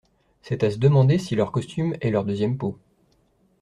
[0.41, 2.75] C'est à se demander si leur costume est leur deuxième peau.